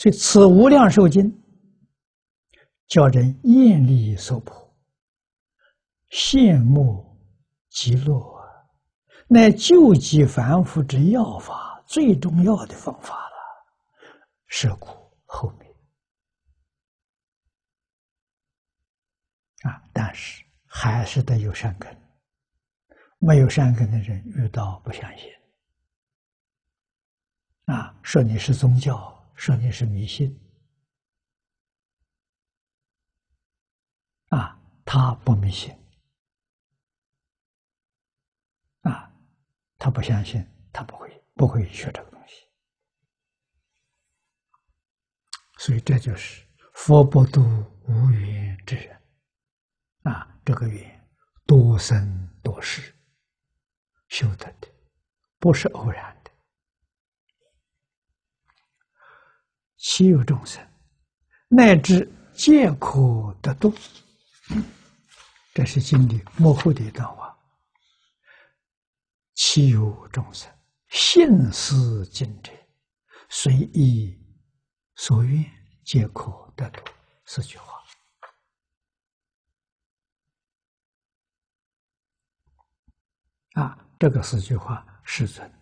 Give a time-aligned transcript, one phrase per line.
[0.00, 1.30] 所以此无量寿经，
[2.86, 4.74] 叫人艳丽受婆，
[6.08, 7.04] 羡慕
[7.68, 8.18] 极乐！
[9.28, 13.36] 乃救济凡夫之要法，最重要的方法了。
[14.46, 15.70] 舍苦后面
[19.64, 21.94] 啊，但是还是得有善根。
[23.18, 25.30] 没有善根的人遇到不相信，
[27.66, 30.38] 啊，说你是宗教，说你是迷信，
[34.28, 35.74] 啊，他不迷信，
[38.82, 39.10] 啊，
[39.78, 42.46] 他不相信，他不会不会学这个东西，
[45.56, 47.40] 所以这就是佛不度
[47.88, 49.02] 无缘之人，
[50.02, 51.10] 啊，这个缘
[51.46, 52.94] 多生多世。
[54.08, 54.68] 修得的，
[55.38, 56.19] 不是偶然
[59.80, 60.08] 其。
[60.08, 60.62] 有众生，
[61.48, 63.72] 乃至皆可得度？
[65.54, 67.34] 这是经里幕后的一段话。
[69.34, 70.52] 其有众生，
[70.90, 72.52] 信思经者，
[73.30, 74.16] 随意
[74.96, 75.44] 所愿，
[75.82, 76.82] 皆可得度？
[77.24, 77.82] 四句话。
[83.54, 83.86] 啊。
[83.98, 85.52] 这个四句话，世尊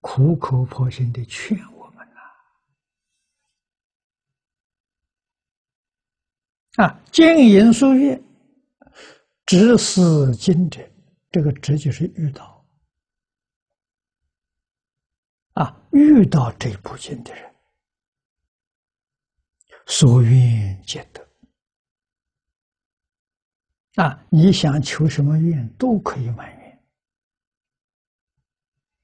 [0.00, 2.20] 苦口婆心的劝我们呐！
[6.76, 8.22] 啊，经营书院，
[9.46, 10.80] 知思经者，
[11.30, 12.66] 这个“知”就是遇到
[15.52, 17.54] 啊，遇到这部经的人，
[19.86, 21.24] 所愿皆得。
[24.02, 24.26] 啊！
[24.28, 26.84] 你想求什么愿都可以满愿，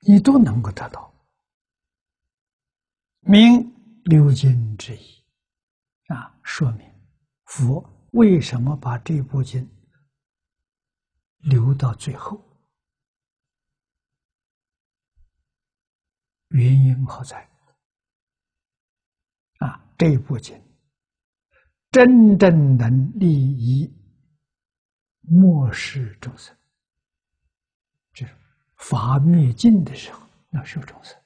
[0.00, 1.10] 你都能够得到。
[3.20, 3.74] 明
[4.04, 5.24] 六经之意，
[6.08, 6.86] 啊，说明
[7.44, 9.68] 佛为什么把这部经
[11.38, 12.42] 留到最后？
[16.48, 17.48] 原因何在？
[19.58, 20.60] 啊，这部经
[21.90, 23.92] 真正能利益。
[25.26, 26.54] 末世众生，
[28.12, 28.36] 就是
[28.76, 31.18] 法灭尽的时候，那时候众生，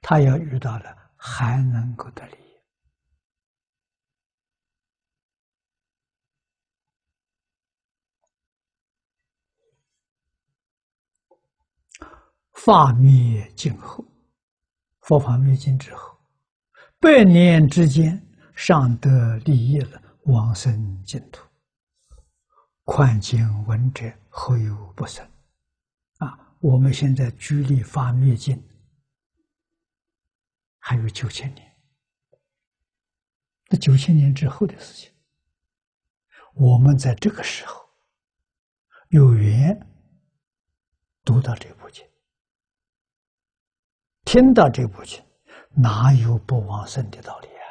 [0.00, 2.44] 他要遇到了，还能够得利益。
[12.64, 14.02] 法灭尽后，
[15.02, 16.18] 佛法灭尽之后，
[16.98, 21.46] 百年之间，尚得利益了往生净土。
[22.84, 25.22] 宽经闻者，后有不生？
[26.16, 28.66] 啊，我们现在距离发灭尽
[30.78, 31.70] 还有九千年，
[33.68, 35.12] 那九千年之后的事情，
[36.54, 37.78] 我们在这个时候
[39.08, 39.86] 有缘
[41.24, 42.02] 读到这部经，
[44.34, 45.24] 听到这部经，
[45.76, 47.62] 哪有不往生的道理啊？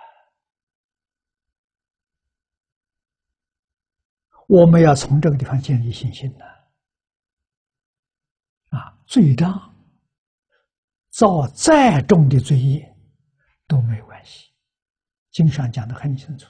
[4.47, 6.45] 我们要从这个地方建立信心呢，
[8.69, 9.75] 啊，罪障
[11.09, 12.95] 造再重的罪业
[13.67, 14.49] 都没关系，
[15.31, 16.49] 经上讲的很清楚，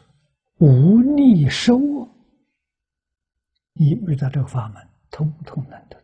[0.59, 1.80] 无逆收，
[3.72, 6.03] 你遇到这个法门，通通能得。